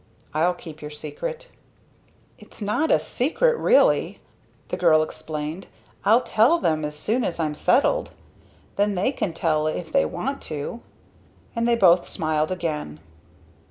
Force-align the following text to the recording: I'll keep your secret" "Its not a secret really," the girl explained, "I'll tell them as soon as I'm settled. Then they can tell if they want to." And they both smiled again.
I'll 0.33 0.55
keep 0.55 0.81
your 0.81 0.89
secret" 0.89 1.49
"Its 2.39 2.59
not 2.59 2.89
a 2.89 2.99
secret 2.99 3.55
really," 3.55 4.19
the 4.69 4.75
girl 4.75 5.03
explained, 5.03 5.67
"I'll 6.03 6.21
tell 6.21 6.57
them 6.57 6.83
as 6.83 6.95
soon 6.97 7.23
as 7.23 7.39
I'm 7.39 7.53
settled. 7.53 8.09
Then 8.77 8.95
they 8.95 9.11
can 9.11 9.31
tell 9.31 9.67
if 9.67 9.91
they 9.91 10.05
want 10.05 10.41
to." 10.55 10.81
And 11.55 11.67
they 11.67 11.75
both 11.75 12.09
smiled 12.09 12.51
again. 12.51 12.99